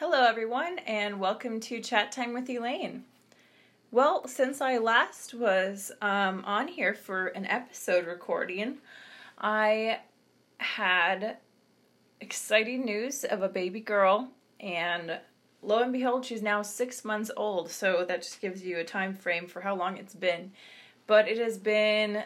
[0.00, 3.04] Hello, everyone, and welcome to Chat Time with Elaine.
[3.90, 8.78] Well, since I last was um, on here for an episode recording,
[9.36, 9.98] I
[10.56, 11.36] had
[12.18, 15.20] exciting news of a baby girl, and
[15.62, 17.70] lo and behold, she's now six months old.
[17.70, 20.52] So that just gives you a time frame for how long it's been.
[21.06, 22.22] But it has been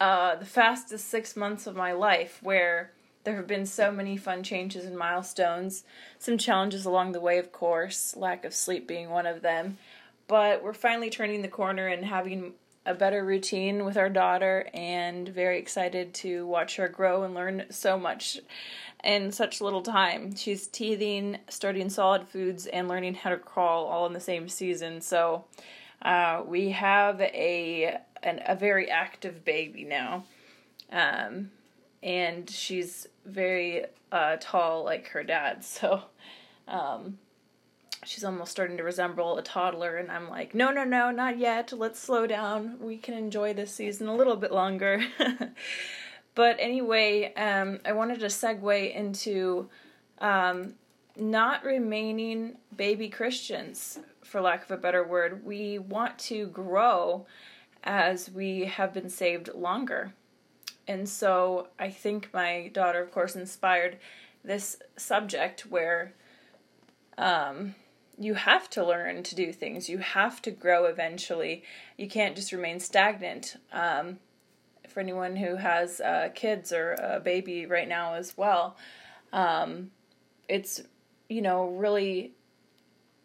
[0.00, 2.90] uh, the fastest six months of my life where
[3.24, 5.84] there have been so many fun changes and milestones,
[6.18, 9.78] some challenges along the way, of course, lack of sleep being one of them.
[10.26, 12.54] But we're finally turning the corner and having
[12.86, 17.66] a better routine with our daughter, and very excited to watch her grow and learn
[17.68, 18.40] so much
[19.04, 20.34] in such little time.
[20.34, 25.02] She's teething, starting solid foods, and learning how to crawl all in the same season.
[25.02, 25.44] So
[26.00, 30.24] uh, we have a an, a very active baby now.
[30.90, 31.50] Um,
[32.02, 35.64] and she's very uh, tall like her dad.
[35.64, 36.02] So
[36.68, 37.18] um,
[38.04, 39.96] she's almost starting to resemble a toddler.
[39.96, 41.72] And I'm like, no, no, no, not yet.
[41.72, 42.78] Let's slow down.
[42.80, 45.02] We can enjoy this season a little bit longer.
[46.34, 49.68] but anyway, um, I wanted to segue into
[50.18, 50.74] um,
[51.16, 55.44] not remaining baby Christians, for lack of a better word.
[55.44, 57.26] We want to grow
[57.82, 60.12] as we have been saved longer.
[60.90, 63.98] And so I think my daughter, of course, inspired
[64.42, 66.14] this subject where
[67.16, 67.76] um,
[68.18, 69.88] you have to learn to do things.
[69.88, 71.62] You have to grow eventually.
[71.96, 73.54] You can't just remain stagnant.
[73.72, 74.18] Um,
[74.88, 78.76] for anyone who has uh, kids or a baby right now as well,
[79.32, 79.92] um,
[80.48, 80.82] it's
[81.28, 82.32] you know really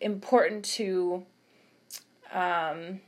[0.00, 1.26] important to
[2.32, 3.00] um,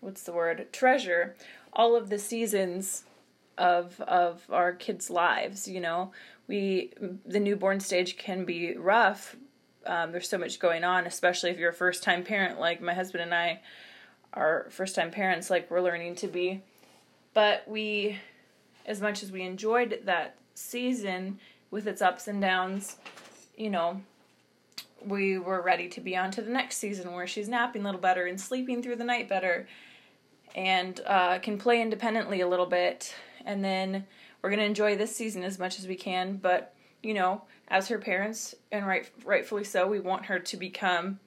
[0.00, 1.36] what's the word treasure
[1.72, 3.04] all of the seasons
[3.58, 5.68] of of our kids' lives.
[5.68, 6.12] You know,
[6.46, 6.92] we
[7.26, 9.36] the newborn stage can be rough.
[9.86, 12.94] Um, there's so much going on, especially if you're a first time parent, like my
[12.94, 13.60] husband and I
[14.32, 16.62] are first time parents, like we're learning to be.
[17.34, 18.18] But we,
[18.86, 21.38] as much as we enjoyed that season
[21.70, 22.96] with its ups and downs,
[23.56, 24.00] you know,
[25.04, 28.00] we were ready to be on to the next season where she's napping a little
[28.00, 29.68] better and sleeping through the night better
[30.54, 33.14] and uh, can play independently a little bit
[33.44, 34.06] and then
[34.42, 36.36] we're going to enjoy this season as much as we can.
[36.36, 41.20] But, you know, as her parents, and right, rightfully so, we want her to become,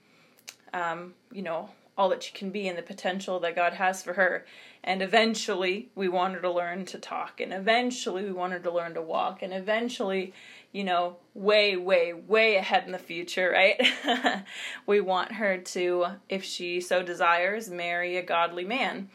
[0.73, 4.13] um, you know, all that she can be and the potential that God has for
[4.13, 4.45] her.
[4.83, 8.71] And eventually, we want her to learn to talk, and eventually, we want her to
[8.71, 10.33] learn to walk, and eventually,
[10.71, 14.43] you know, way, way, way ahead in the future, right?
[14.87, 19.09] we want her to, if she so desires, marry a godly man.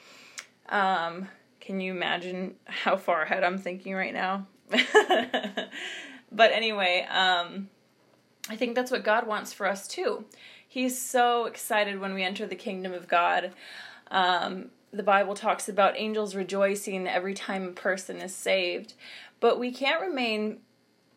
[0.69, 1.29] Um,
[1.67, 4.47] can you imagine how far ahead I'm thinking right now?
[6.31, 7.69] but anyway, um,
[8.49, 10.25] I think that's what God wants for us too.
[10.69, 13.53] He's so excited when we enter the kingdom of God.
[14.13, 18.95] Um, the Bible talks about angels rejoicing every time a person is saved.
[19.41, 20.59] But we can't remain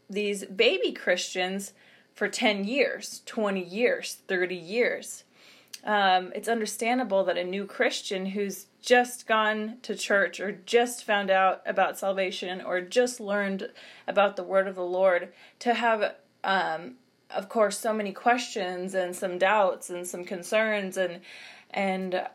[0.09, 1.73] these baby Christians
[2.15, 5.25] for 10 years, 20 years, 30 years.
[5.83, 11.29] Um, it's understandable that a new Christian who's just gone to church or just found
[11.29, 13.69] out about salvation or just learned
[14.07, 16.95] about the word of the Lord to have um,
[17.29, 21.21] of course so many questions and some doubts and some concerns and
[21.71, 22.25] and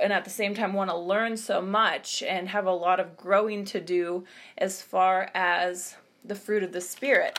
[0.00, 3.16] and at the same time want to learn so much and have a lot of
[3.16, 4.24] growing to do
[4.56, 7.38] as far as the fruit of the spirit.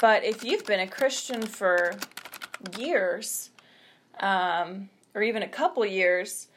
[0.00, 1.94] But if you've been a Christian for
[2.76, 3.50] years,
[4.20, 6.48] um, or even a couple years,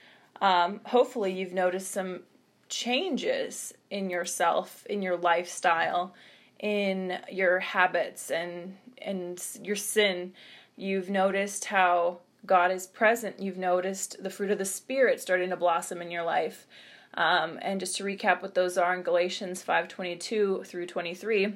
[0.42, 2.22] um, hopefully you've noticed some
[2.68, 6.14] changes in yourself, in your lifestyle,
[6.60, 10.34] in your habits and and your sin.
[10.76, 13.40] You've noticed how God is present.
[13.40, 16.66] You've noticed the fruit of the Spirit starting to blossom in your life.
[17.14, 21.54] Um, and just to recap what those are in Galatians 5:22 through 23,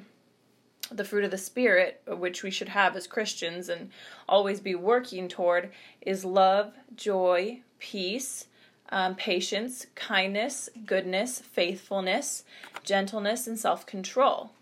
[0.92, 3.90] the fruit of the Spirit, which we should have as Christians and
[4.28, 5.72] always be working toward,
[6.02, 8.46] is love, joy, peace,
[8.90, 12.44] um, patience, kindness, goodness, faithfulness,
[12.84, 14.52] gentleness, and self control.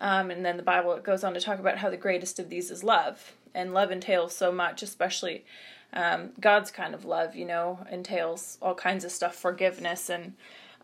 [0.00, 2.70] Um, and then the Bible goes on to talk about how the greatest of these
[2.70, 3.34] is love.
[3.54, 5.44] And love entails so much, especially
[5.92, 10.34] um, God's kind of love, you know, entails all kinds of stuff forgiveness and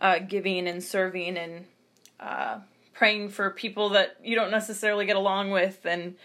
[0.01, 1.67] uh, giving and serving and
[2.19, 2.59] uh,
[2.93, 6.17] praying for people that you don't necessarily get along with and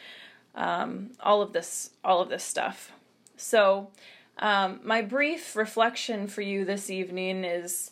[0.55, 2.91] um, all of this all of this stuff.
[3.37, 3.89] So
[4.39, 7.91] um, my brief reflection for you this evening is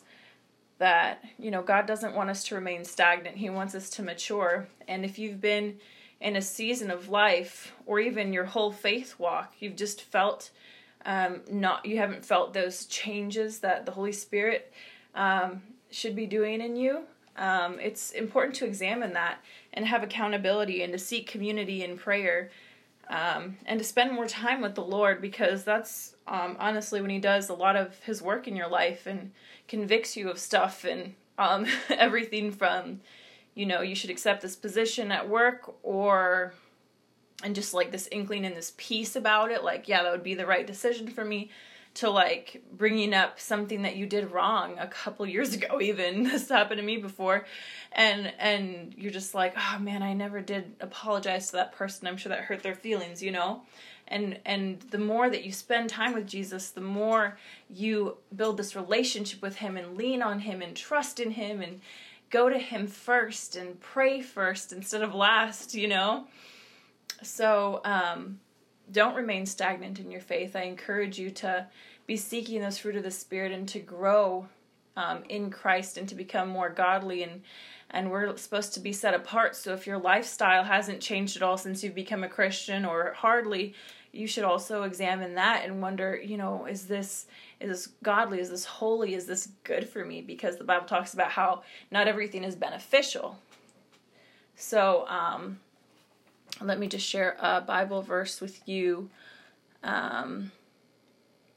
[0.78, 3.36] that, you know, God doesn't want us to remain stagnant.
[3.36, 4.68] He wants us to mature.
[4.86, 5.78] And if you've been
[6.20, 10.50] in a season of life or even your whole faith walk, you've just felt
[11.04, 14.72] um, not you haven't felt those changes that the Holy Spirit
[15.14, 17.02] um, should be doing in you.
[17.36, 19.38] Um, it's important to examine that
[19.72, 22.50] and have accountability and to seek community and prayer
[23.10, 27.18] um, and to spend more time with the Lord because that's um, honestly when He
[27.18, 29.32] does a lot of His work in your life and
[29.66, 33.00] convicts you of stuff and um, everything from,
[33.54, 36.52] you know, you should accept this position at work or,
[37.42, 40.34] and just like this inkling and this peace about it, like, yeah, that would be
[40.34, 41.50] the right decision for me
[41.98, 46.22] to like bringing up something that you did wrong a couple years ago even.
[46.22, 47.44] This happened to me before.
[47.90, 52.06] And and you're just like oh man i never did apologize to that person.
[52.06, 53.62] I'm sure that hurt their feelings you know?
[54.06, 57.36] And and the more that you spend time with Jesus the more
[57.68, 61.80] you build this relationship with him and lean on him and trust in him and
[62.30, 66.28] go to him first and pray first instead of last you know?
[67.22, 68.38] So um,
[68.92, 71.66] don't remain stagnant in your faith i encourage you to
[72.06, 74.46] be seeking those fruit of the spirit and to grow
[74.96, 77.42] um, in christ and to become more godly and
[77.90, 79.56] and we're supposed to be set apart.
[79.56, 83.74] So if your lifestyle hasn't changed at all since you've become a Christian or hardly,
[84.12, 87.26] you should also examine that and wonder, you know, is this
[87.60, 88.40] is this godly?
[88.40, 89.14] Is this holy?
[89.14, 90.20] Is this good for me?
[90.20, 93.38] Because the Bible talks about how not everything is beneficial.
[94.54, 95.58] So, um,
[96.60, 99.10] let me just share a Bible verse with you.
[99.82, 100.52] Um,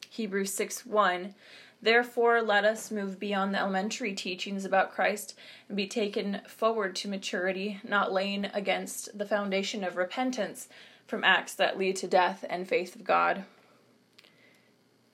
[0.10, 1.34] Hebrews 6 1.
[1.82, 5.34] Therefore, let us move beyond the elementary teachings about Christ
[5.68, 10.70] and be taken forward to maturity, not laying against the foundation of repentance
[11.08, 13.46] from acts that lead to death and faith of God.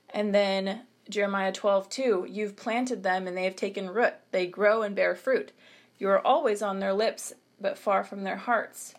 [0.10, 4.16] And then Jeremiah 12, 2, you've planted them and they have taken root.
[4.32, 5.54] They grow and bear fruit.
[5.98, 8.94] You are always on their lips, but far from their hearts.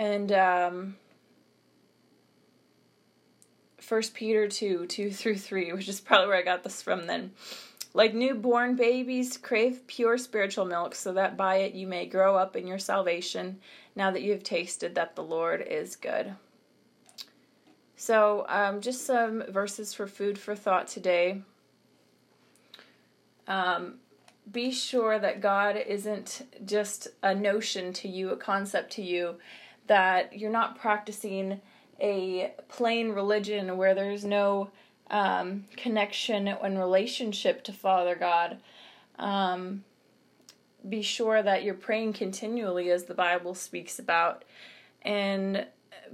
[0.00, 0.96] And um,
[3.86, 7.32] 1 Peter 2, 2 through 3, which is probably where I got this from then.
[7.92, 12.56] Like newborn babies, crave pure spiritual milk so that by it you may grow up
[12.56, 13.58] in your salvation
[13.94, 16.34] now that you have tasted that the Lord is good.
[17.94, 21.42] So, um, just some verses for food for thought today.
[23.46, 23.96] Um,
[24.50, 29.36] be sure that God isn't just a notion to you, a concept to you,
[29.86, 31.60] that you're not practicing
[32.00, 34.70] a plain religion where there's no
[35.10, 38.58] um, connection and relationship to Father God.
[39.18, 39.84] Um,
[40.88, 44.44] be sure that you're praying continually as the Bible speaks about,
[45.02, 45.66] and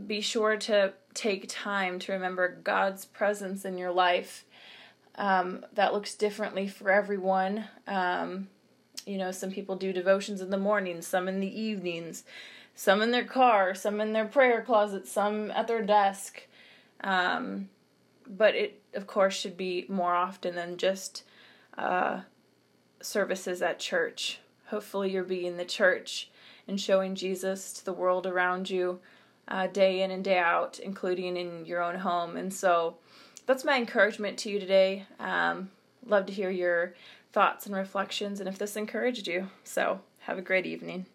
[0.06, 4.44] be sure to take time to remember God's presence in your life.
[5.14, 7.64] Um, that looks differently for everyone.
[7.86, 8.48] Um,
[9.06, 12.24] you know, some people do devotions in the morning, some in the evenings,
[12.76, 16.46] some in their car, some in their prayer closet, some at their desk.
[17.02, 17.70] Um,
[18.28, 21.24] but it of course should be more often than just
[21.76, 22.20] uh,
[23.00, 24.38] services at church.
[24.66, 26.30] Hopefully, you're being the church
[26.68, 29.00] and showing Jesus to the world around you
[29.48, 32.36] uh, day in and day out, including in your own home.
[32.36, 32.96] And so,
[33.46, 35.06] that's my encouragement to you today.
[35.18, 35.70] Um,
[36.04, 36.94] love to hear your
[37.32, 39.48] thoughts and reflections, and if this encouraged you.
[39.64, 41.06] So, have a great evening.